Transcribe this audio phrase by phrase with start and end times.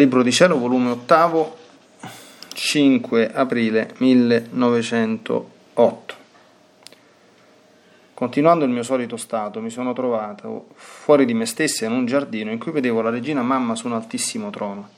[0.00, 1.58] Libro di Cielo, volume ottavo,
[2.54, 6.14] 5 aprile 1908.
[8.14, 12.50] Continuando il mio solito stato, mi sono trovato fuori di me stessa in un giardino
[12.50, 14.88] in cui vedevo la regina mamma su un altissimo trono.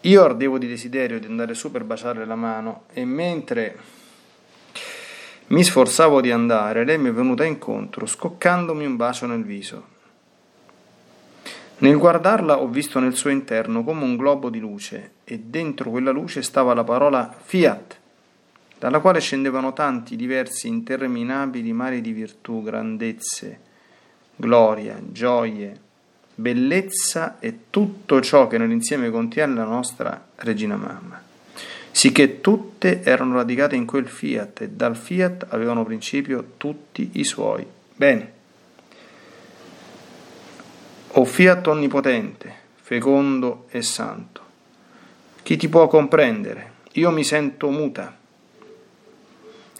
[0.00, 3.78] Io ardevo di desiderio di andare su per baciarle la mano e mentre
[5.46, 9.91] mi sforzavo di andare, lei mi è venuta incontro, scoccandomi un bacio nel viso.
[11.82, 16.12] Nel guardarla ho visto nel suo interno come un globo di luce e dentro quella
[16.12, 17.98] luce stava la parola Fiat,
[18.78, 23.58] dalla quale scendevano tanti diversi interminabili mari di virtù, grandezze,
[24.36, 25.76] gloria, gioie,
[26.36, 31.20] bellezza e tutto ciò che nell'insieme contiene la nostra Regina Mamma,
[31.90, 37.66] sicché tutte erano radicate in quel Fiat e dal Fiat avevano principio tutti i suoi
[37.96, 38.40] beni.
[41.14, 44.40] O Fiat onnipotente, fecondo e santo,
[45.42, 46.72] chi ti può comprendere?
[46.92, 48.16] Io mi sento muta.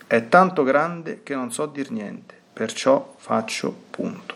[0.06, 4.34] È tanto grande che non so dir niente, perciò faccio punto.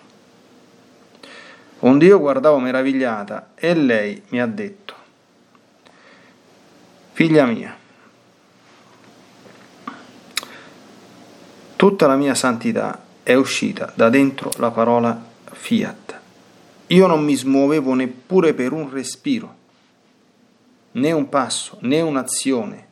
[1.81, 4.95] Onde io guardavo meravigliata e lei mi ha detto,
[7.13, 7.77] figlia mia,
[11.77, 15.23] tutta la mia santità è uscita da dentro la parola
[15.53, 16.06] fiat.
[16.89, 19.55] Io non mi smuovevo neppure per un respiro,
[20.93, 22.87] né un passo, né un'azione,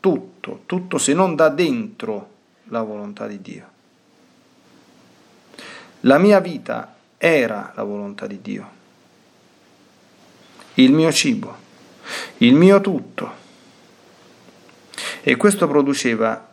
[0.00, 2.30] tutto, tutto se non da dentro
[2.64, 3.74] la volontà di Dio.
[6.00, 8.70] La mia vita era la volontà di Dio,
[10.74, 11.54] il mio cibo,
[12.38, 13.44] il mio tutto.
[15.20, 16.48] E questo produceva,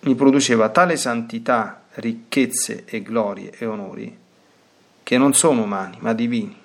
[0.00, 4.20] mi produceva tale santità, ricchezze e glorie e onori
[5.02, 6.60] che non sono umani, ma divini.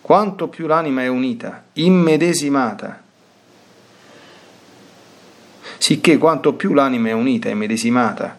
[0.00, 3.02] Quanto più l'anima è unita, immedesimata,
[5.78, 8.38] sicché quanto più l'anima è unita e medesimata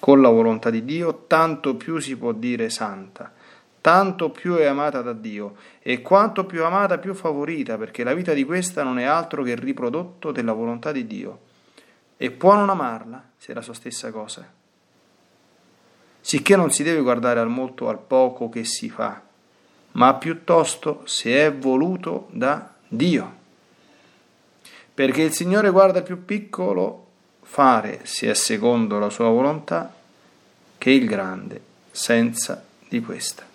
[0.00, 3.30] con la volontà di Dio, tanto più si può dire santa,
[3.80, 8.32] tanto più è amata da Dio, e quanto più amata più favorita, perché la vita
[8.32, 11.38] di questa non è altro che il riprodotto della volontà di Dio,
[12.16, 14.60] e può non amarla se è la sua stessa cosa.
[16.22, 19.20] Sicché non si deve guardare al molto o al poco che si fa,
[19.92, 23.40] ma piuttosto se è voluto da Dio
[24.94, 27.06] perché il Signore guarda il più piccolo
[27.42, 29.92] fare, se è secondo la sua volontà,
[30.76, 31.60] che il grande
[31.90, 33.51] senza di questa.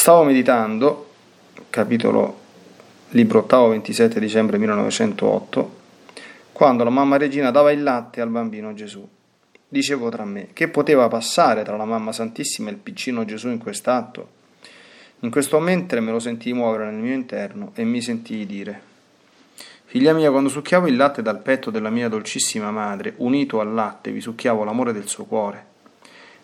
[0.00, 1.10] Stavo meditando,
[1.68, 2.38] capitolo
[3.10, 5.76] libro ottavo 27 dicembre 1908,
[6.52, 9.06] quando la mamma Regina dava il latte al bambino Gesù.
[9.68, 13.58] Dicevo tra me, che poteva passare tra la mamma Santissima e il piccino Gesù in
[13.58, 14.28] quest'atto?
[15.18, 18.80] In questo mentre me lo sentii muovere nel mio interno e mi sentii dire,
[19.84, 24.12] Figlia mia, quando succhiavo il latte dal petto della mia dolcissima madre, unito al latte
[24.12, 25.66] vi succhiavo l'amore del suo cuore,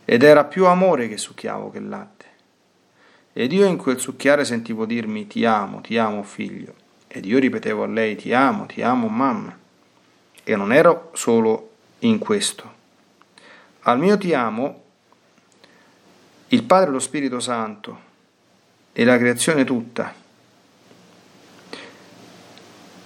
[0.05, 2.25] ed era più amore che succhiavo che latte.
[3.38, 6.73] Ed io in quel succhiare sentivo dirmi ti amo, ti amo figlio,
[7.06, 9.55] ed io ripetevo a lei ti amo, ti amo mamma.
[10.43, 12.73] E non ero solo in questo.
[13.81, 14.85] Al mio ti amo
[16.49, 18.00] il Padre e lo Spirito Santo
[18.94, 20.15] e la creazione tutta,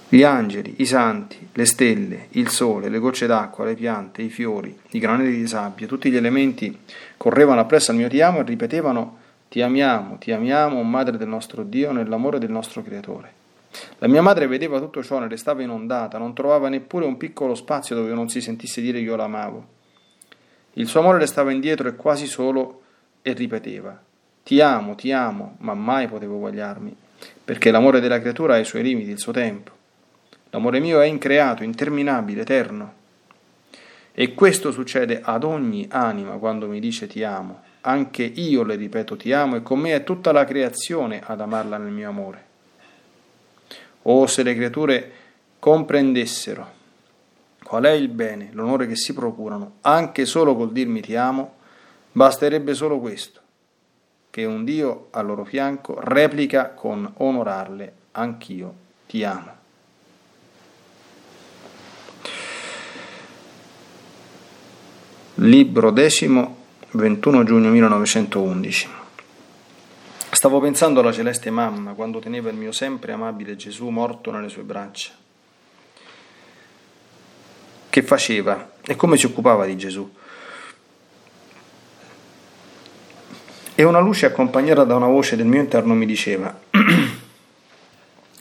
[0.07, 4.79] gli angeli, i santi, le stelle, il sole, le gocce d'acqua, le piante, i fiori,
[4.91, 6.83] i granelli di sabbia, tutti gli elementi
[7.17, 9.19] correvano appresso al mio ti amo e ripetevano
[9.51, 13.33] ti amiamo, ti amiamo, Madre del nostro Dio, nell'amore del nostro Creatore.
[13.97, 17.93] La mia madre vedeva tutto ciò, ne restava inondata, non trovava neppure un piccolo spazio
[17.93, 19.67] dove non si sentisse dire io l'amavo.
[20.75, 22.81] Il suo amore restava indietro e quasi solo
[23.21, 24.01] e ripeteva
[24.41, 26.95] Ti amo, ti amo, ma mai potevo vogliarmi,
[27.43, 29.71] perché l'amore della creatura ha i suoi limiti, il suo tempo.
[30.51, 32.93] L'amore mio è increato, interminabile, eterno.
[34.13, 37.63] E questo succede ad ogni anima quando mi dice ti amo.
[37.81, 41.77] Anche io le ripeto ti amo e con me è tutta la creazione ad amarla
[41.77, 42.45] nel mio amore.
[44.03, 45.11] Oh, se le creature
[45.59, 46.79] comprendessero
[47.63, 51.53] qual è il bene, l'onore che si procurano, anche solo col dirmi ti amo,
[52.11, 53.39] basterebbe solo questo,
[54.29, 58.73] che un Dio al loro fianco replica con onorarle, anch'io
[59.07, 59.59] ti amo.
[65.35, 66.60] Libro decimo,
[66.93, 68.89] 21 giugno 1911.
[70.29, 74.63] Stavo pensando alla celeste mamma quando teneva il mio sempre amabile Gesù morto nelle sue
[74.63, 75.11] braccia.
[77.89, 80.11] Che faceva e come si occupava di Gesù.
[83.73, 86.59] E una luce accompagnata da una voce del mio interno mi diceva,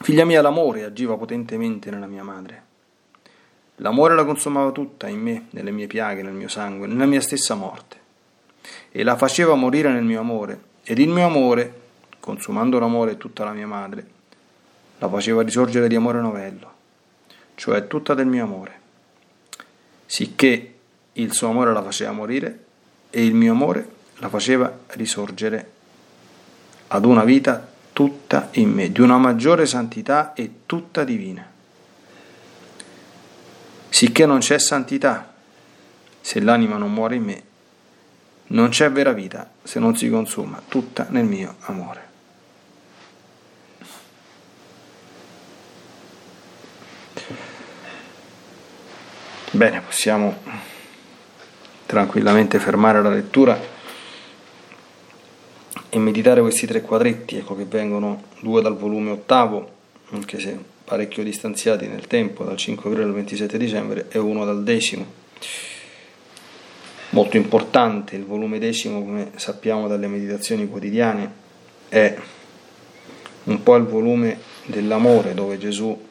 [0.02, 2.64] Figlia mia, l'amore agiva potentemente nella mia madre.
[3.76, 7.55] L'amore la consumava tutta in me, nelle mie piaghe, nel mio sangue, nella mia stessa
[7.55, 8.00] morte.
[8.92, 10.69] E la faceva morire nel mio amore.
[10.82, 11.81] Ed il mio amore
[12.20, 14.06] consumando l'amore tutta la mia madre,
[14.99, 16.73] la faceva risorgere di amore novello,
[17.54, 18.80] cioè tutta del mio amore,
[20.04, 20.75] sicché
[21.14, 22.64] il suo amore la faceva morire
[23.11, 25.70] e il mio amore la faceva risorgere
[26.88, 31.49] ad una vita tutta in me, di una maggiore santità e tutta divina.
[33.88, 35.35] Sicché non c'è santità
[36.20, 37.42] se l'anima non muore in me,
[38.52, 42.09] non c'è vera vita se non si consuma tutta nel mio amore.
[49.52, 50.38] Bene, possiamo
[51.85, 53.59] tranquillamente fermare la lettura
[55.88, 59.78] e meditare questi tre quadretti, ecco che vengono due dal volume ottavo,
[60.11, 64.62] anche se parecchio distanziati nel tempo, dal 5 aprile al 27 dicembre, e uno dal
[64.62, 65.04] decimo.
[67.11, 71.33] Molto importante il volume decimo, come sappiamo dalle meditazioni quotidiane,
[71.88, 72.17] è
[73.45, 76.07] un po' il volume dell'amore dove Gesù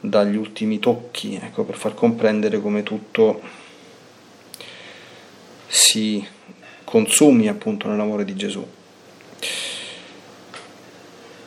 [0.00, 3.40] dagli ultimi tocchi, ecco, per far comprendere come tutto
[5.68, 6.26] si
[6.82, 8.66] consumi appunto nell'amore di Gesù.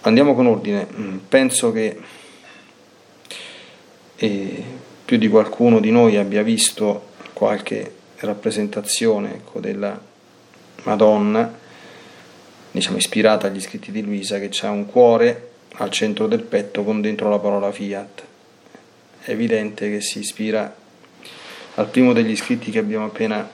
[0.01, 1.99] Andiamo con ordine, mm, penso che
[4.15, 4.63] eh,
[5.03, 9.99] più di qualcuno di noi abbia visto qualche rappresentazione ecco, della
[10.83, 11.57] Madonna,
[12.71, 17.01] diciamo ispirata agli scritti di Luisa, che ha un cuore al centro del petto con
[17.01, 18.23] dentro la parola fiat.
[19.21, 20.75] È evidente che si ispira
[21.75, 23.49] al primo degli scritti che abbiamo appena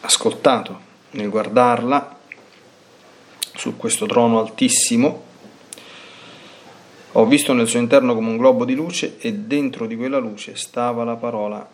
[0.00, 2.18] ascoltato, nel guardarla
[3.54, 5.24] su questo trono altissimo.
[7.12, 10.56] Ho visto nel suo interno come un globo di luce e dentro di quella luce
[10.56, 11.66] stava la parola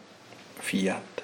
[0.58, 1.22] fiat.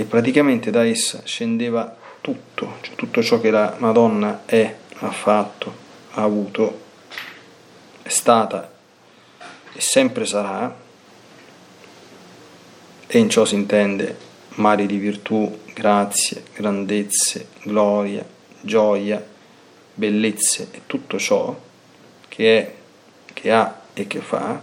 [0.00, 5.74] E praticamente da essa scendeva tutto, cioè tutto ciò che la Madonna è, ha fatto,
[6.12, 6.80] ha avuto,
[8.00, 8.72] è stata
[9.74, 10.74] e sempre sarà,
[13.06, 14.16] e in ciò si intende
[14.54, 18.24] mari di virtù, grazie, grandezze, gloria,
[18.62, 19.22] gioia,
[19.92, 21.54] bellezze e tutto ciò
[22.26, 22.74] che è,
[23.34, 24.62] che ha e che fa,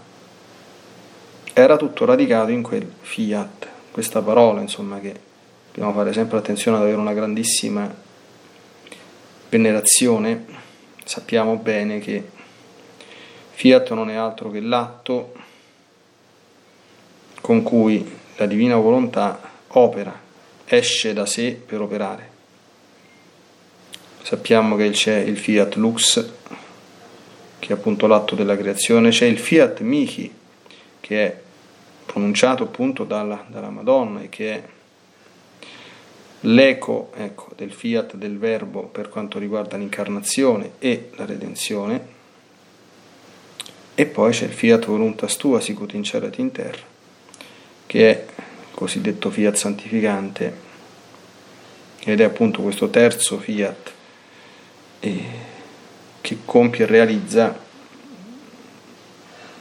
[1.53, 5.25] era tutto radicato in quel fiat, questa parola, insomma, che
[5.77, 7.93] dobbiamo fare sempre attenzione ad avere una grandissima
[9.49, 10.45] venerazione.
[11.03, 12.27] Sappiamo bene che
[13.51, 15.35] fiat non è altro che l'atto
[17.41, 20.19] con cui la divina volontà opera,
[20.65, 22.29] esce da sé per operare.
[24.23, 26.29] Sappiamo che c'è il fiat lux,
[27.59, 30.33] che è appunto l'atto della creazione, c'è il fiat mihi,
[30.99, 31.39] che è
[32.07, 34.75] pronunciato appunto dalla, dalla Madonna e che è
[36.47, 42.15] l'eco ecco, del fiat del verbo per quanto riguarda l'incarnazione e la redenzione.
[43.95, 46.83] E poi c'è il fiat voluntas tua, sicut in cielo in terra,
[47.87, 48.25] che è
[48.71, 50.65] cosiddetto fiat santificante,
[52.03, 53.91] ed è appunto questo terzo fiat
[54.99, 55.23] eh,
[56.21, 57.65] che compie e realizza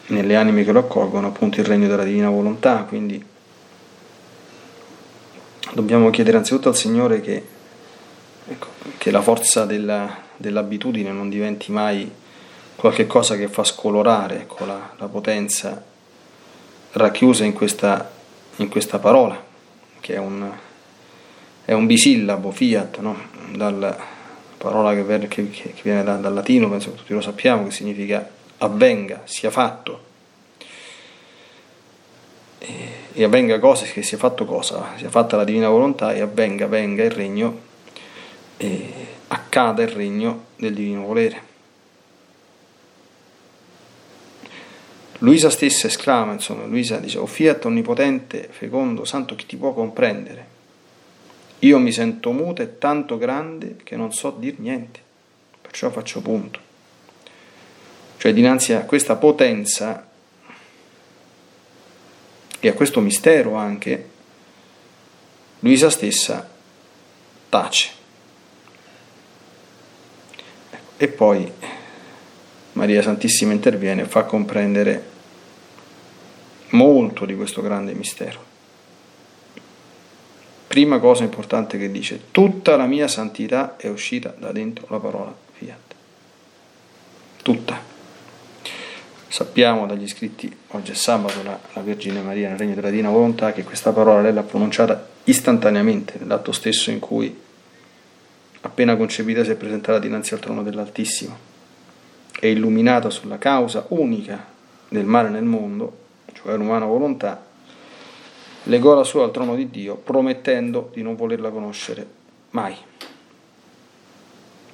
[0.08, 3.24] nelle anime che lo accolgono appunto il regno della divina volontà, quindi
[5.76, 7.46] dobbiamo chiedere anzitutto al Signore che,
[8.48, 8.68] ecco,
[8.98, 12.10] che la forza della, dell'abitudine non diventi mai
[12.74, 15.82] qualche cosa che fa scolorare ecco, la, la potenza
[16.92, 18.14] racchiusa in questa
[18.56, 19.42] in questa parola,
[20.00, 20.50] che è un,
[21.64, 23.16] è un bisillabo, fiat, no?
[23.54, 23.96] dalla
[24.56, 28.28] parola che, che, che viene da, dal latino, penso che tutti lo sappiamo, che significa
[28.58, 30.04] avvenga, sia fatto.
[32.58, 36.66] E, e avvenga cosa, che sia fatto cosa, sia fatta la divina volontà e avvenga,
[36.66, 37.60] venga il regno,
[38.58, 38.92] e
[39.28, 41.42] accada il regno del divino volere.
[45.20, 50.46] Luisa stessa esclama, insomma, Luisa dice, o fiat onnipotente, fecondo, santo, chi ti può comprendere?
[51.60, 55.00] Io mi sento muta e tanto grande che non so dir niente,
[55.62, 56.60] perciò faccio punto.
[58.18, 60.06] Cioè dinanzi a questa potenza
[62.66, 64.08] e a questo mistero anche,
[65.60, 66.48] Luisa stessa
[67.48, 67.90] tace.
[70.96, 71.52] E poi
[72.72, 75.14] Maria Santissima interviene e fa comprendere
[76.70, 78.44] molto di questo grande mistero.
[80.66, 85.34] Prima cosa importante che dice, tutta la mia santità è uscita da dentro la parola
[85.52, 85.94] fiat.
[87.42, 87.95] Tutta.
[89.28, 93.52] Sappiamo dagli scritti, oggi è sabato, la, la Vergine Maria nel regno della Divina Volontà,
[93.52, 97.36] che questa parola lei l'ha pronunciata istantaneamente, nell'atto stesso in cui,
[98.60, 101.54] appena concepita, si è presentata dinanzi al trono dell'Altissimo
[102.38, 104.44] è illuminata sulla causa unica
[104.88, 107.44] del male nel mondo, cioè l'umana volontà,
[108.64, 112.06] legò la sua al trono di Dio promettendo di non volerla conoscere
[112.50, 112.76] mai.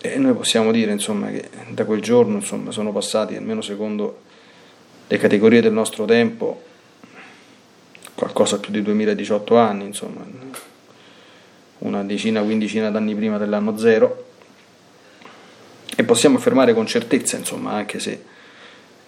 [0.04, 4.23] E noi possiamo dire insomma, che da quel giorno insomma, sono passati, almeno secondo
[5.12, 6.62] le categorie del nostro tempo,
[8.14, 10.25] qualcosa più di 2018 anni, insomma,
[11.81, 14.28] una decina, quindicina d'anni prima dell'anno zero
[15.95, 18.25] e possiamo affermare con certezza, insomma, anche se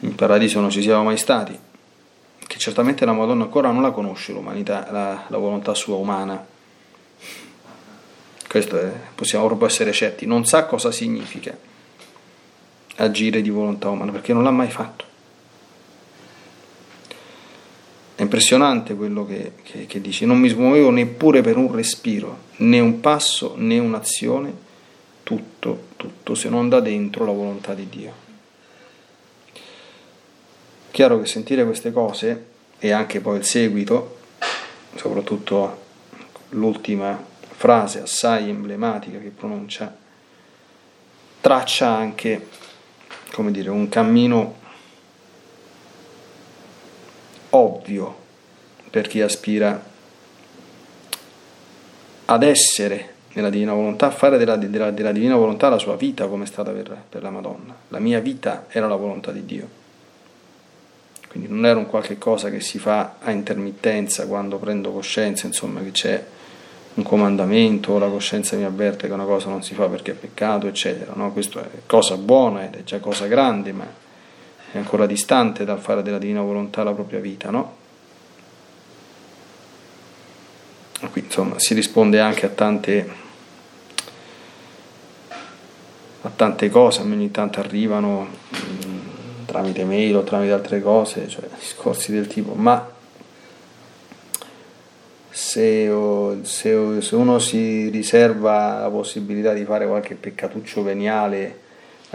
[0.00, 1.58] in paradiso non ci siamo mai stati,
[2.46, 6.44] che certamente la Madonna ancora non la conosce l'umanità, la, la volontà sua umana.
[8.46, 11.56] Questo è, possiamo proprio essere certi, non sa cosa significa
[12.96, 15.12] agire di volontà umana, perché non l'ha mai fatto.
[18.16, 22.78] È impressionante quello che, che, che dice, non mi smuovevo neppure per un respiro, né
[22.78, 24.52] un passo né un'azione
[25.24, 28.12] tutto, tutto, se non da dentro la volontà di Dio.
[30.92, 32.44] Chiaro che sentire queste cose
[32.78, 34.18] e anche poi il seguito,
[34.94, 35.82] soprattutto
[36.50, 37.20] l'ultima
[37.56, 39.96] frase assai emblematica che pronuncia,
[41.40, 42.48] traccia anche,
[43.32, 44.62] come dire, un cammino
[47.54, 48.22] ovvio
[48.90, 49.92] per chi aspira
[52.26, 56.26] ad essere nella divina volontà, a fare della, della- della divina volontà la sua vita
[56.28, 57.74] come è stata per, per la Madonna.
[57.88, 59.82] La mia vita era la volontà di Dio.
[61.28, 65.82] Quindi non era un qualche cosa che si fa a intermittenza quando prendo coscienza, insomma,
[65.82, 66.24] che c'è
[66.94, 70.14] un comandamento o la coscienza mi avverte che una cosa non si fa perché è
[70.14, 71.12] peccato, eccetera.
[71.16, 71.32] No?
[71.32, 74.02] Questo è cosa buona ed è già cosa grande, ma
[74.74, 77.76] è ancora distante dal fare della divina volontà la propria vita, no?
[81.12, 83.08] Qui, insomma, si risponde anche a tante,
[86.22, 92.10] a tante cose, ogni tanto arrivano mh, tramite mail o tramite altre cose, cioè discorsi
[92.10, 92.90] del tipo, ma
[95.30, 95.88] se,
[96.42, 101.62] se se uno si riserva la possibilità di fare qualche peccatuccio veniale,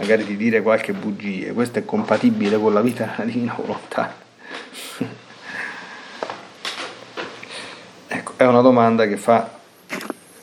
[0.00, 4.14] magari di dire qualche bugie, questo è compatibile con la vita della divina volontà?
[8.08, 9.58] Ecco, è una domanda che fa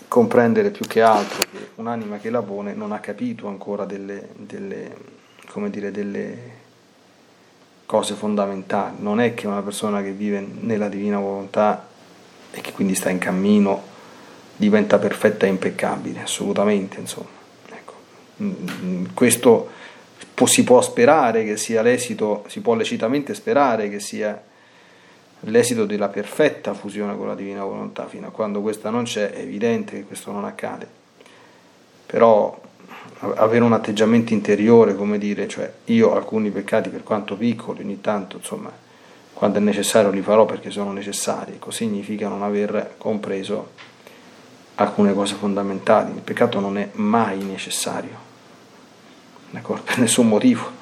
[0.07, 4.95] comprendere più che altro che un'anima che la pone non ha capito ancora delle, delle,
[5.69, 6.37] dire, delle
[7.85, 8.97] cose fondamentali.
[8.99, 11.87] Non è che una persona che vive nella divina volontà
[12.51, 13.95] e che quindi sta in cammino
[14.55, 17.36] diventa perfetta e impeccabile, assolutamente, insomma.
[19.13, 19.69] Questo
[20.33, 24.41] può- si può sperare che sia l'esito, si può lecitamente sperare che sia
[25.41, 29.39] l'esito della perfetta fusione con la divina volontà, fino a quando questa non c'è è
[29.39, 30.87] evidente che questo non accade.
[32.05, 32.59] Però
[33.19, 38.37] avere un atteggiamento interiore, come dire, cioè io alcuni peccati per quanto piccoli, ogni tanto,
[38.37, 38.71] insomma,
[39.33, 43.71] quando è necessario li farò perché sono necessari, ecco, significa non aver compreso
[44.75, 46.11] alcune cose fondamentali.
[46.13, 48.26] Il peccato non è mai necessario,
[49.51, 49.83] d'accordo?
[49.83, 50.77] per nessun motivo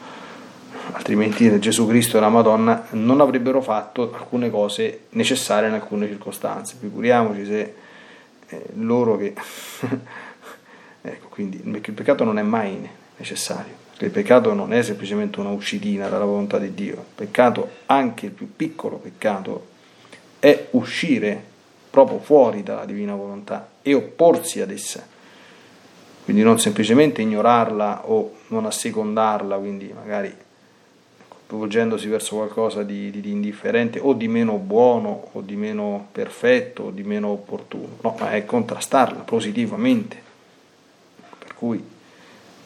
[0.91, 6.75] altrimenti Gesù Cristo e la Madonna non avrebbero fatto alcune cose necessarie in alcune circostanze.
[6.79, 7.73] Figuriamoci se
[8.47, 9.33] eh, loro che...
[11.01, 15.49] ecco, quindi il peccato non è mai necessario, perché il peccato non è semplicemente una
[15.49, 19.73] uscitina dalla volontà di Dio, il peccato, anche il più piccolo peccato,
[20.39, 21.43] è uscire
[21.89, 25.05] proprio fuori dalla divina volontà e opporsi ad essa.
[26.25, 30.35] Quindi non semplicemente ignorarla o non assecondarla, quindi magari
[31.47, 36.83] volgendosi verso qualcosa di, di- di indifferente o di meno buono o di meno perfetto
[36.85, 40.19] o di meno opportuno, no, ma è contrastarla positivamente.
[41.37, 41.83] Per cui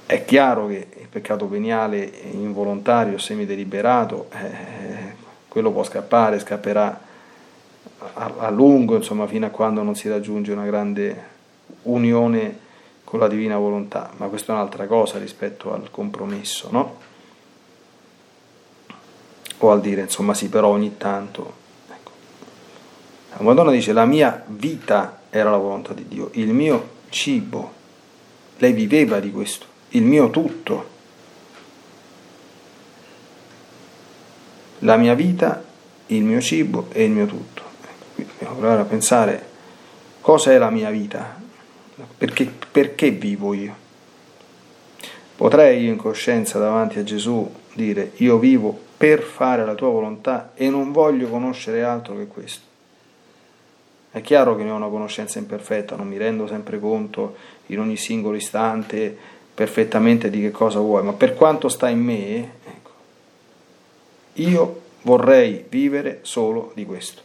[0.06, 5.14] è chiaro che il peccato veniale involontario, semideliberato, eh,
[5.50, 7.02] quello può scappare, scapperà
[8.14, 11.24] a, a lungo, insomma, fino a quando non si raggiunge una grande
[11.84, 12.68] unione
[13.10, 17.08] con la divina volontà, ma questa è un'altra cosa rispetto al compromesso, no?
[19.60, 21.54] o al dire insomma sì però ogni tanto
[21.90, 22.12] ecco.
[23.32, 27.74] la Madonna dice la mia vita era la volontà di Dio il mio cibo
[28.58, 30.98] lei viveva di questo il mio tutto
[34.80, 35.64] la mia vita
[36.08, 37.64] il mio cibo e il mio tutto
[38.16, 39.48] ecco, provare a pensare
[40.22, 41.39] cosa è la mia vita
[42.18, 43.88] perché, perché vivo io
[45.36, 50.52] potrei io in coscienza davanti a Gesù dire io vivo per fare la tua volontà
[50.54, 52.68] e non voglio conoscere altro che questo.
[54.12, 57.96] È chiaro che ne ho una conoscenza imperfetta, non mi rendo sempre conto in ogni
[57.96, 59.16] singolo istante
[59.54, 62.92] perfettamente di che cosa vuoi, ma per quanto sta in me, ecco,
[64.34, 67.22] io vorrei vivere solo di questo.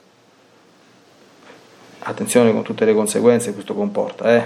[2.07, 4.45] Attenzione con tutte le conseguenze che questo comporta, eh?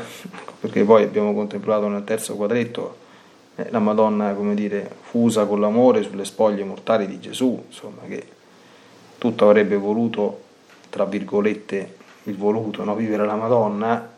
[0.61, 2.99] perché poi abbiamo contemplato nel terzo quadretto
[3.57, 8.25] eh, la Madonna, come dire, fusa con l'amore sulle spoglie mortali di Gesù, insomma, che
[9.19, 10.43] tutto avrebbe voluto,
[10.89, 12.95] tra virgolette, il voluto, no?
[12.95, 14.09] vivere la Madonna,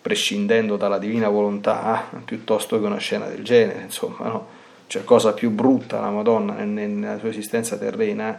[0.00, 4.46] prescindendo dalla divina volontà, piuttosto che una scena del genere, insomma, no?
[4.86, 8.38] Cioè, cosa più brutta la Madonna nella sua esistenza terrena,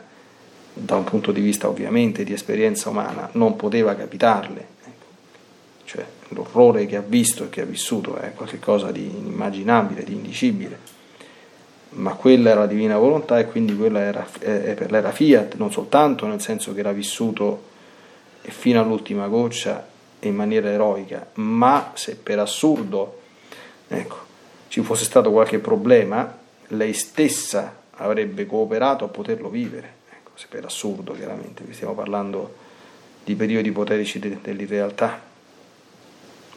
[0.78, 4.74] da un punto di vista ovviamente di esperienza umana, non poteva capitarle.
[5.86, 10.94] Cioè, l'orrore che ha visto e che ha vissuto è qualcosa di inimmaginabile, di indicibile.
[11.92, 15.56] Ma quella era la divina volontà e quindi quella era, eh, per lei era fiat,
[15.56, 17.74] non soltanto nel senso che era vissuto
[18.42, 19.88] fino all'ultima goccia
[20.20, 23.22] in maniera eroica, ma se per assurdo
[23.88, 24.18] ecco,
[24.68, 26.38] ci fosse stato qualche problema,
[26.70, 29.95] lei stessa avrebbe cooperato a poterlo vivere.
[30.50, 32.56] Per assurdo, chiaramente, stiamo parlando
[33.24, 35.34] di periodi ipoterici de- dell'irrealtà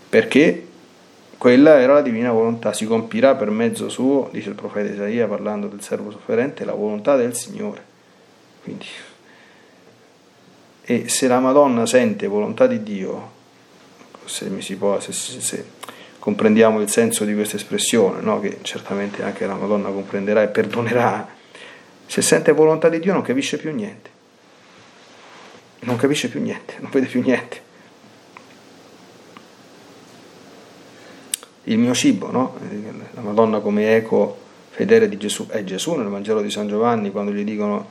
[0.08, 0.66] perché
[1.36, 5.68] quella era la divina volontà, si compirà per mezzo suo, dice il profeta Isaia parlando
[5.68, 7.84] del servo sofferente, la volontà del Signore.
[8.62, 8.86] Quindi,
[10.82, 13.36] e se la Madonna sente volontà di Dio,
[14.24, 15.64] se, può, se, se- se
[16.18, 18.40] comprendiamo il senso di questa espressione, no?
[18.40, 21.36] che certamente anche la Madonna comprenderà e perdonerà,
[22.08, 24.10] se sente volontà di Dio non capisce più niente,
[25.80, 27.66] non capisce più niente, non vede più niente.
[31.64, 32.56] Il mio cibo, no?
[33.12, 34.38] la Madonna come eco
[34.70, 37.86] fedele di Gesù, è Gesù nel Vangelo di San Giovanni quando gli dicono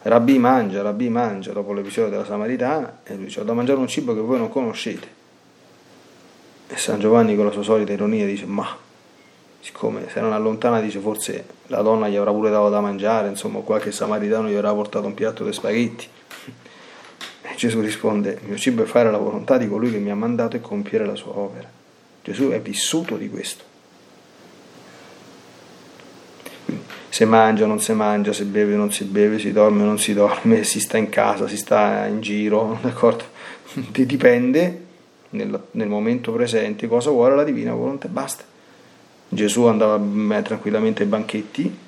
[0.00, 3.88] Rabbi mangia, Rabbi mangia, dopo l'episodio della Samaritana, e lui dice ho da mangiare un
[3.88, 5.06] cibo che voi non conoscete.
[6.68, 8.86] E San Giovanni con la sua solita ironia dice ma
[9.60, 13.60] siccome se non allontana dice forse la donna gli avrà pure dato da mangiare, insomma
[13.60, 16.06] qualche samaritano gli avrà portato un piatto di spaghetti.
[17.42, 20.14] E Gesù risponde, il mio cibo è fare la volontà di colui che mi ha
[20.14, 21.68] mandato e compiere la sua opera.
[22.22, 23.64] Gesù è vissuto di questo.
[27.08, 29.86] Se mangia o non si mangia, se beve o non si beve, si dorme o
[29.86, 33.24] non si dorme, si sta in casa, si sta in giro, d'accordo?
[33.72, 34.84] Dipende
[35.30, 38.44] nel, nel momento presente cosa vuole la divina volontà basta.
[39.28, 40.00] Gesù andava
[40.42, 41.86] tranquillamente ai banchetti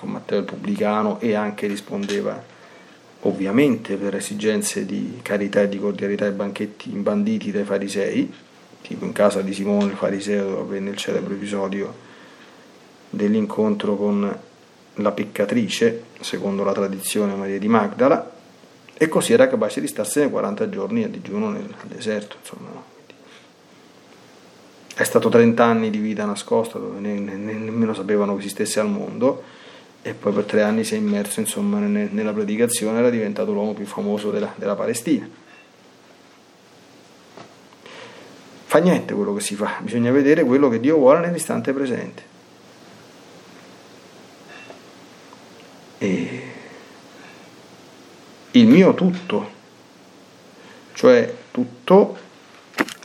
[0.00, 2.42] con Matteo il pubblicano e anche rispondeva
[3.22, 8.32] ovviamente per esigenze di carità e di cordialità ai banchetti imbanditi dai farisei,
[8.80, 12.08] tipo in casa di Simone il fariseo dove avvenne il celebre episodio
[13.10, 14.38] dell'incontro con
[14.94, 18.38] la peccatrice, secondo la tradizione Maria di Magdala,
[18.94, 22.36] e così era capace di starsene 40 giorni a digiuno nel deserto.
[22.40, 22.79] Insomma?
[25.00, 28.90] È stato 30 anni di vita nascosta dove ne- ne- nemmeno sapevano che esistesse al
[28.90, 29.42] mondo
[30.02, 33.72] e poi per tre anni si è immerso insomma, ne- nella predicazione era diventato l'uomo
[33.72, 35.26] più famoso della, della Palestina.
[38.66, 42.22] Fa niente quello che si fa, bisogna vedere quello che Dio vuole nell'istante presente.
[45.96, 46.42] E
[48.50, 49.50] il mio tutto,
[50.92, 52.18] cioè tutto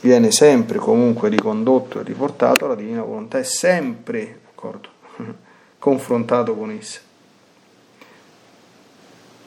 [0.06, 4.88] viene sempre comunque ricondotto e riportato alla divina volontà, è sempre d'accordo,
[5.78, 7.00] confrontato con essa.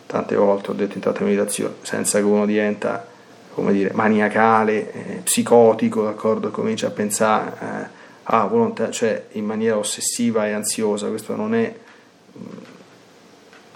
[0.06, 3.06] Tante volte ho detto in tante meditazioni, senza che uno diventa,
[3.54, 9.78] come dire, maniacale, eh, psicotico, d'accordo, comincia a pensare eh, a volontà, cioè in maniera
[9.78, 11.74] ossessiva e ansiosa, questo non è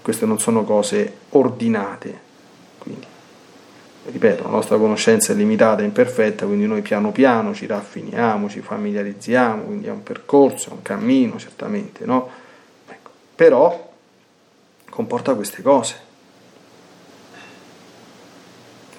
[0.02, 2.32] queste non sono cose ordinate.
[4.06, 8.60] Ripeto, la nostra conoscenza è limitata e imperfetta, quindi noi piano piano ci raffiniamo, ci
[8.60, 12.30] familiarizziamo, quindi è un percorso, è un cammino, certamente, no?
[12.88, 13.92] Ecco, però
[14.90, 15.96] comporta queste cose.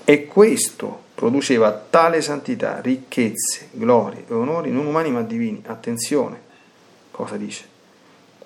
[0.05, 5.63] E questo produceva tale santità, ricchezze, glorie e onori non umani ma divini.
[5.67, 6.41] Attenzione,
[7.11, 7.73] cosa dice?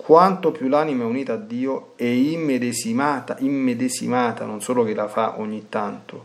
[0.09, 5.39] quanto più l'anima è unita a Dio e immedesimata, immedesimata, non solo che la fa
[5.39, 6.25] ogni tanto,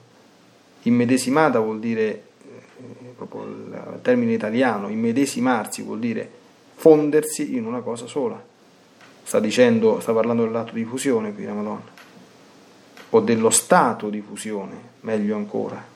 [0.83, 6.29] immedesimata vuol dire, eh, proprio il termine italiano, immedesimarsi vuol dire
[6.75, 8.41] fondersi in una cosa sola.
[9.23, 11.91] Sta dicendo, sta parlando dell'atto di fusione qui la Madonna,
[13.09, 15.91] o dello stato di fusione, meglio ancora.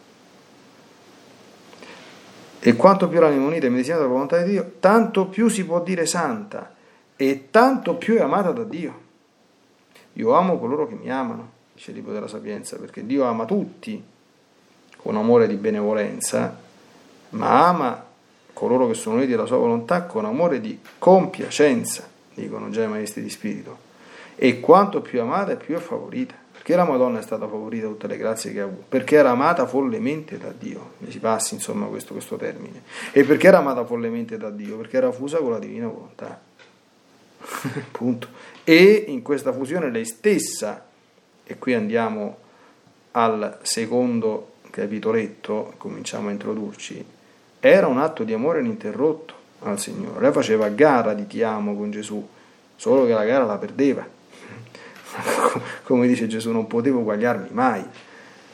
[2.59, 5.65] E quanto più l'anima è unita e immedesimata alla volontà di Dio, tanto più si
[5.65, 6.73] può dire santa
[7.15, 9.05] e tanto più è amata da Dio.
[10.13, 14.01] Io amo coloro che mi amano, dice il libro della Sapienza, perché Dio ama tutti
[15.07, 16.53] con amore di benevolenza,
[17.29, 18.05] ma ama
[18.51, 23.21] coloro che sono uniti alla sua volontà con amore di compiacenza, dicono già i maestri
[23.21, 23.77] di spirito.
[24.35, 26.35] E quanto più amata più è favorita.
[26.51, 28.83] Perché la Madonna è stata favorita da tutte le grazie che ha avuto?
[28.89, 32.81] Perché era amata follemente da Dio, mi si passi insomma questo, questo termine.
[33.13, 34.75] E perché era amata follemente da Dio?
[34.75, 36.37] Perché era fusa con la divina volontà.
[37.91, 38.27] Punto.
[38.65, 40.85] E in questa fusione lei stessa,
[41.45, 42.39] e qui andiamo
[43.11, 47.03] al secondo capitoletto, cominciamo a introdurci,
[47.59, 50.21] era un atto di amore ininterrotto al Signore.
[50.21, 52.25] Lei faceva gara di ti amo con Gesù,
[52.75, 54.05] solo che la gara la perdeva.
[55.83, 57.83] Come dice Gesù, non potevo guagliarmi mai,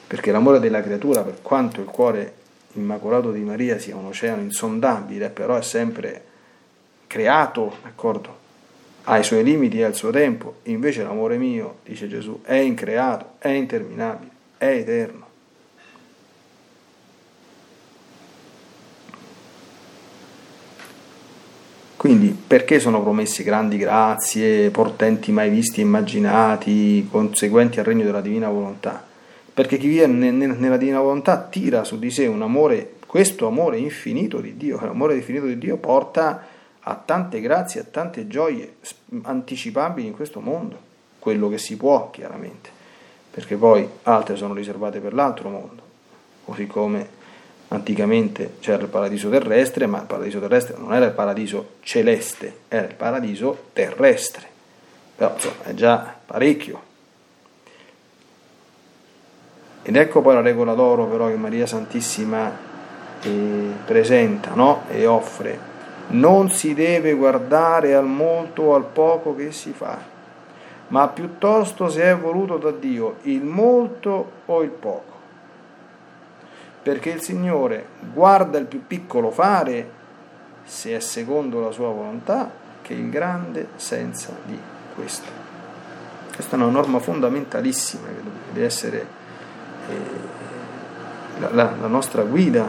[0.08, 2.36] perché l'amore della creatura, per quanto il cuore
[2.74, 6.24] immacolato di Maria sia un oceano insondabile, però è sempre
[7.08, 8.42] creato, d'accordo?
[9.06, 12.56] ha i suoi limiti e ha il suo tempo, invece l'amore mio, dice Gesù, è
[12.56, 15.23] increato, è interminabile, è eterno.
[22.04, 28.20] Quindi perché sono promessi grandi grazie, portenti mai visti e immaginati, conseguenti al regno della
[28.20, 29.02] divina volontà?
[29.54, 34.42] Perché chi viene nella divina volontà tira su di sé un amore, questo amore infinito
[34.42, 36.46] di Dio, l'amore infinito di Dio porta
[36.82, 38.76] a tante grazie, a tante gioie
[39.22, 40.78] anticipabili in questo mondo,
[41.20, 42.70] quello che si può chiaramente,
[43.32, 45.82] perché poi altre sono riservate per l'altro mondo,
[46.44, 47.22] così come
[47.74, 52.86] Anticamente c'era il paradiso terrestre, ma il paradiso terrestre non era il paradiso celeste, era
[52.86, 54.46] il paradiso terrestre.
[55.16, 56.82] Però insomma è già parecchio.
[59.82, 62.52] Ed ecco poi la regola d'oro però che Maria Santissima
[63.24, 64.84] eh, presenta no?
[64.90, 65.72] e offre.
[66.10, 69.98] Non si deve guardare al molto o al poco che si fa,
[70.90, 75.13] ma piuttosto se è voluto da Dio il molto o il poco.
[76.84, 79.90] Perché il Signore guarda il più piccolo fare,
[80.66, 84.60] se è secondo la sua volontà, che il grande senza di
[84.94, 85.42] questo.
[86.36, 89.08] Questa è una norma fondamentalissima che deve essere
[89.90, 92.68] eh, la, la, nostra guida,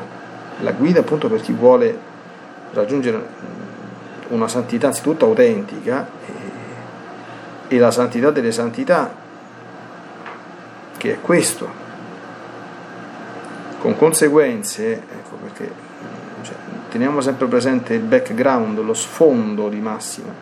[0.60, 1.98] la guida appunto per chi vuole
[2.72, 3.26] raggiungere
[4.28, 6.06] una santità anzitutto autentica
[7.68, 9.12] e, e la santità delle santità,
[10.96, 11.82] che è questo,
[13.84, 15.70] con conseguenze, ecco perché
[16.40, 16.54] cioè,
[16.88, 20.32] teniamo sempre presente il background, lo sfondo di Massima.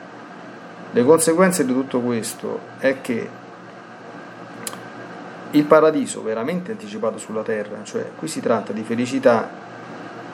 [0.92, 3.28] Le conseguenze di tutto questo è che
[5.50, 9.50] il paradiso veramente anticipato sulla terra, cioè qui si tratta di felicità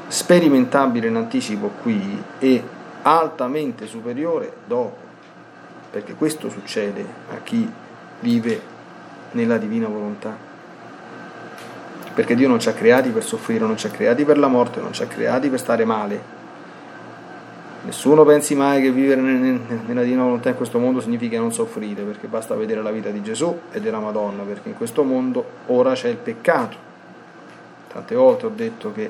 [0.07, 2.62] sperimentabile in anticipo qui e
[3.01, 4.99] altamente superiore dopo,
[5.90, 7.73] perché questo succede a chi
[8.21, 8.61] vive
[9.31, 10.47] nella divina volontà.
[12.18, 14.81] Perché Dio non ci ha creati per soffrire, non ci ha creati per la morte,
[14.81, 16.20] non ci ha creati per stare male.
[17.85, 22.26] Nessuno pensi mai che vivere nella divina volontà in questo mondo significa non soffrire, perché
[22.26, 26.09] basta vedere la vita di Gesù e della Madonna, perché in questo mondo ora c'è
[26.09, 26.76] il peccato.
[27.87, 29.09] Tante volte ho detto che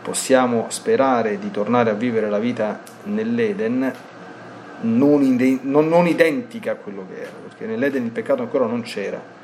[0.00, 3.92] possiamo sperare di tornare a vivere la vita nell'Eden
[4.82, 9.34] non, non, non, identica a quello che era, perché nell'Eden il peccato ancora non c'era.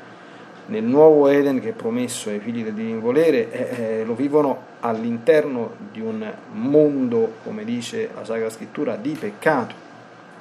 [0.65, 5.71] Nel nuovo Eden che è promesso ai figli del divino volere eh, lo vivono all'interno
[5.91, 9.75] di un mondo, come dice la Sacra Scrittura, di peccato.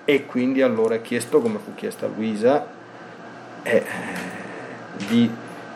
[0.05, 2.67] E quindi allora è chiesto, come fu chiesto a Luisa,
[3.63, 3.83] eh,
[5.09, 5.31] di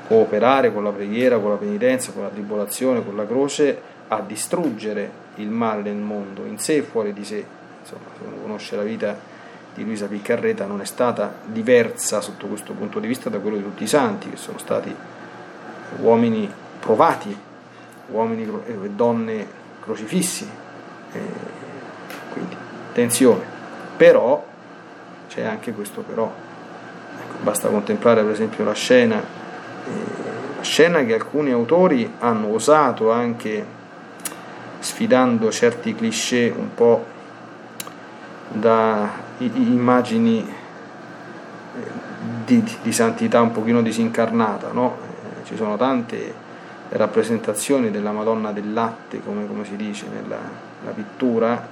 [0.06, 5.24] cooperare con la preghiera, con la penitenza, con la tribolazione, con la croce a distruggere
[5.36, 7.44] il male nel mondo, in sé e fuori di sé.
[7.80, 9.34] Insomma, se uno conosce la vita
[9.76, 13.62] di Luisa Piccarreta non è stata diversa sotto questo punto di vista da quello di
[13.62, 14.94] tutti i santi, che sono stati
[16.00, 17.36] uomini provati,
[18.08, 19.46] uomini e donne
[19.82, 20.48] crocifissi.
[21.12, 21.20] E
[22.32, 22.56] quindi
[22.88, 23.44] attenzione.
[23.98, 24.44] Però
[25.28, 26.32] c'è anche questo però.
[27.20, 29.90] Ecco, basta contemplare per esempio la scena, eh,
[30.56, 33.74] la scena che alcuni autori hanno osato anche
[34.78, 37.14] sfidando certi cliché un po'
[38.48, 41.80] da immagini eh,
[42.44, 45.04] di, di, santità un pochino disincarnata, no?
[45.44, 46.44] Ci sono tante
[46.88, 50.38] rappresentazioni della Madonna del latte, come, come si dice nella,
[50.80, 51.68] nella, pittura,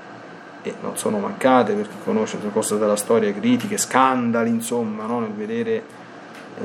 [0.63, 5.21] e non sono mancate per chi conosce le cose della storia, critiche, scandali, insomma, no?
[5.21, 5.83] nel vedere
[6.57, 6.63] eh,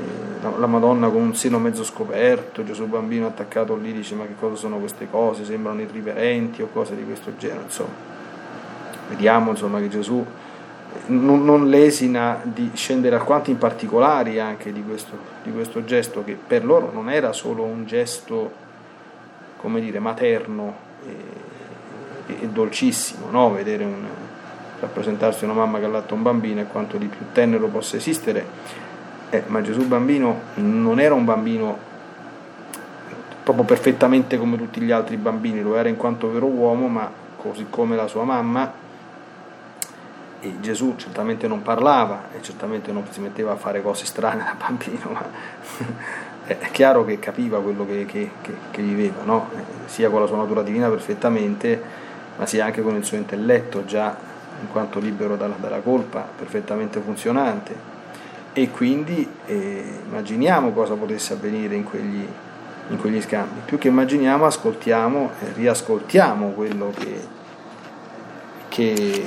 [0.58, 4.56] la, Madonna con un seno mezzo scoperto, Gesù bambino attaccato lì dice ma che cosa
[4.56, 8.09] sono queste cose, sembrano irriverenti o cose di questo genere, insomma.
[9.10, 10.24] Vediamo insomma che Gesù
[11.06, 16.34] non, non lesina di scendere alquanto in particolari anche di questo, di questo gesto che
[16.34, 18.50] per loro non era solo un gesto,
[19.58, 20.74] come dire, materno
[22.26, 23.52] e, e dolcissimo, no?
[23.52, 24.04] vedere un,
[24.80, 28.88] rappresentarsi una mamma che allatta un bambino e quanto di più tenero possa esistere
[29.30, 31.88] eh, ma Gesù bambino non era un bambino
[33.44, 37.66] proprio perfettamente come tutti gli altri bambini, lo era in quanto vero uomo, ma così
[37.70, 38.88] come la sua mamma.
[40.40, 44.56] E Gesù certamente non parlava e certamente non si metteva a fare cose strane da
[44.58, 45.24] bambino, ma
[46.46, 49.50] è chiaro che capiva quello che, che, che, che viveva, no?
[49.54, 51.82] Eh, sia con la sua natura divina perfettamente,
[52.36, 54.16] ma sia anche con il suo intelletto già
[54.60, 57.90] in quanto libero dalla, dalla colpa, perfettamente funzionante
[58.52, 62.26] e quindi eh, immaginiamo cosa potesse avvenire in quegli,
[62.88, 63.60] in quegli, scambi.
[63.64, 67.20] Più che immaginiamo, ascoltiamo e riascoltiamo quello che,
[68.68, 69.24] che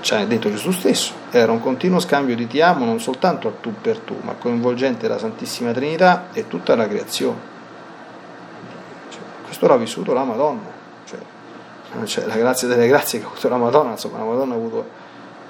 [0.00, 1.12] ci ha detto Gesù stesso.
[1.30, 5.08] Era un continuo scambio di ti amo non soltanto a tu per tu, ma coinvolgente
[5.08, 7.38] la Santissima Trinità e tutta la creazione.
[9.10, 10.70] Cioè, questo l'ha vissuto la Madonna,
[11.04, 11.18] cioè,
[12.04, 14.88] cioè, la grazia delle grazie che ha avuto la Madonna, insomma la Madonna ha avuto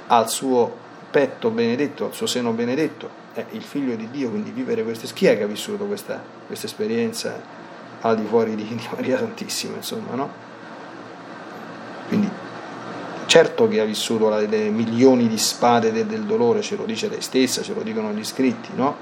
[0.09, 4.83] al suo petto benedetto, al suo seno benedetto, è il figlio di Dio, quindi vivere
[4.83, 7.39] questa chi è che ha vissuto questa, questa esperienza
[8.01, 10.31] al di fuori di, di, Maria Santissima, insomma, no?
[12.09, 12.31] Quindi
[13.27, 17.09] certo che ha vissuto la, le milioni di spade del, del, dolore, ce lo dice
[17.09, 18.97] lei stessa, ce lo dicono gli scritti, no?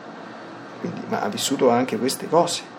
[0.80, 2.72] Quindi, ma ha vissuto anche queste cose.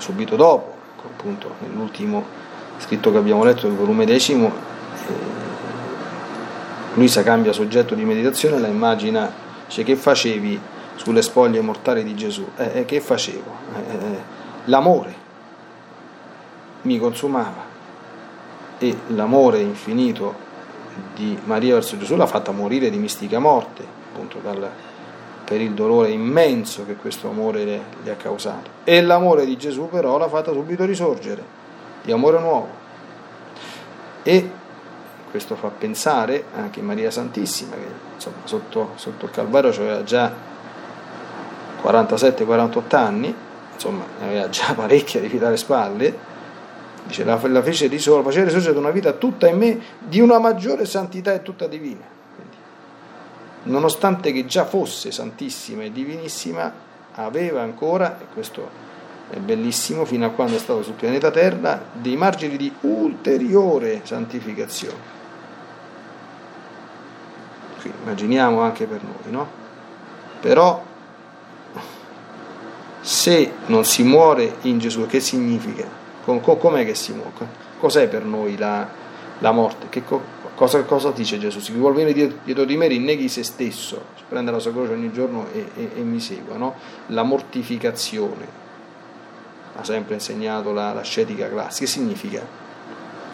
[0.00, 2.24] subito dopo, ecco, appunto nell'ultimo
[2.78, 5.38] scritto che abbiamo letto, il volume decimo, eh,
[6.94, 9.32] Luisa cambia soggetto di meditazione, la immagina,
[9.66, 10.60] dice che facevi
[10.96, 12.48] sulle spoglie mortali di Gesù?
[12.56, 13.52] Eh, eh, che facevo?
[13.74, 14.18] Eh, eh,
[14.64, 15.28] l'amore
[16.82, 17.69] mi consumava
[18.82, 20.48] e l'amore infinito
[21.14, 24.68] di Maria verso Gesù l'ha fatta morire di mistica morte, appunto dal,
[25.44, 28.70] per il dolore immenso che questo amore le, le ha causato.
[28.84, 31.44] E l'amore di Gesù però l'ha fatta subito risorgere,
[32.02, 32.68] di amore nuovo.
[34.22, 34.50] E
[35.30, 40.32] questo fa pensare anche Maria Santissima, che insomma sotto, sotto il Calvario aveva già
[41.82, 43.34] 47-48 anni,
[43.74, 46.18] insomma aveva già parecchia di vita alle spalle,
[47.06, 50.84] dice la, la fece risorgere, faceva risorgere una vita tutta in me di una maggiore
[50.84, 52.04] santità e tutta divina.
[52.34, 52.56] Quindi,
[53.64, 56.72] nonostante che già fosse santissima e divinissima,
[57.14, 58.68] aveva ancora, e questo
[59.30, 65.18] è bellissimo, fino a quando è stato sul pianeta Terra, dei margini di ulteriore santificazione.
[67.80, 69.48] Qui, immaginiamo anche per noi, no?
[70.40, 70.84] Però
[73.00, 75.99] se non si muore in Gesù, che significa?
[76.38, 77.68] Com'è che si muove?
[77.78, 78.86] Cos'è per noi la,
[79.38, 79.88] la morte?
[79.88, 80.02] Che
[80.54, 81.58] cosa, cosa, dice Gesù?
[81.60, 85.46] Chi vuole venire dietro, di me rinneghi se stesso, prende la sua croce ogni giorno
[85.52, 86.56] e, e, e mi segua.
[86.56, 86.74] No?
[87.06, 88.46] La mortificazione
[89.76, 91.86] ha sempre insegnato la, la scetica classica.
[91.86, 92.46] Che significa?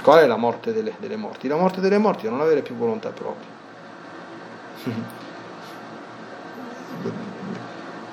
[0.02, 1.48] Qual è la morte delle, delle morti?
[1.48, 3.54] La morte delle morti è non avere più volontà propria.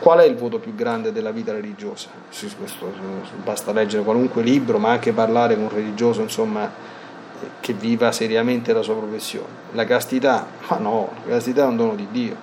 [0.04, 2.10] Qual è il voto più grande della vita religiosa?
[2.58, 2.92] Questo,
[3.42, 6.70] basta leggere qualunque libro, ma anche parlare con un religioso, insomma,
[7.62, 9.48] che viva seriamente la sua professione.
[9.72, 10.46] La castità?
[10.68, 12.36] Ma no, la castità è un dono di Dio.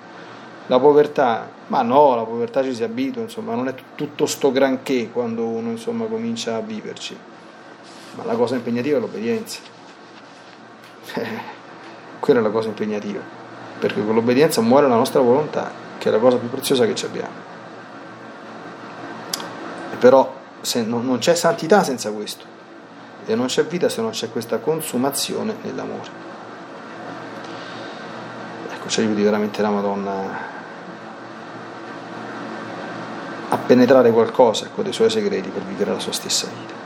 [0.65, 1.47] La povertà?
[1.67, 5.69] Ma no, la povertà ci si abitua, insomma, non è tutto sto granché quando uno
[5.69, 7.15] insomma, comincia a viverci.
[8.15, 9.59] Ma la cosa impegnativa è l'obbedienza.
[12.19, 13.21] Quella è la cosa impegnativa,
[13.77, 17.50] perché con l'obbedienza muore la nostra volontà, che è la cosa più preziosa che abbiamo
[20.01, 20.33] però
[20.85, 22.43] non, non c'è santità senza questo
[23.27, 26.09] e non c'è vita se non c'è questa consumazione nell'amore.
[28.73, 30.49] Ecco, ci aiuti veramente la Madonna
[33.49, 36.80] a penetrare qualcosa ecco, dei suoi segreti per vivere la sua stessa vita.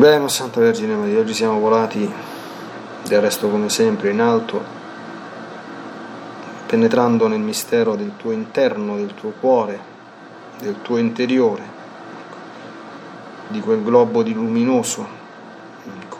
[0.00, 2.10] Bene, Santa Vergine Maria, oggi siamo volati
[3.06, 4.64] del resto come sempre in alto,
[6.64, 9.78] penetrando nel mistero del tuo interno, del tuo cuore,
[10.58, 11.62] del tuo interiore,
[13.48, 15.06] di quel globo di luminoso,
[15.84, 16.16] ecco,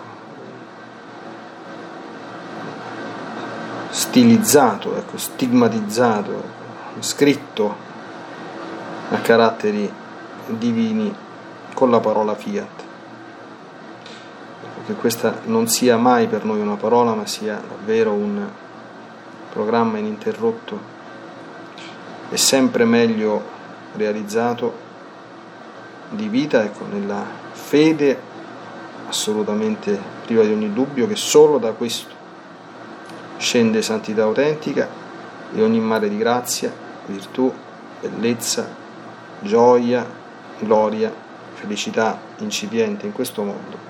[3.89, 6.43] stilizzato, ecco, stigmatizzato,
[6.99, 7.75] scritto
[9.09, 9.91] a caratteri
[10.49, 11.17] divini
[11.73, 12.89] con la parola fiat
[14.91, 18.45] che questa non sia mai per noi una parola, ma sia davvero un
[19.51, 20.99] programma ininterrotto
[22.29, 23.59] e sempre meglio
[23.95, 24.89] realizzato
[26.11, 28.29] di vita, ecco, nella fede
[29.09, 32.19] assolutamente priva di ogni dubbio che solo da questo
[33.37, 34.89] scende santità autentica
[35.53, 36.73] e ogni mare di grazia,
[37.07, 37.53] virtù,
[38.01, 38.69] bellezza,
[39.41, 40.05] gioia,
[40.59, 41.13] gloria,
[41.55, 43.90] felicità incipiente in questo mondo